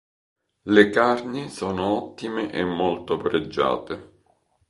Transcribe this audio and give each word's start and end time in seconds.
Le 0.63 0.89
carni 0.89 1.51
sono 1.51 1.85
ottime 2.05 2.51
e 2.51 2.63
molto 2.65 3.17
pregiate. 3.17 4.13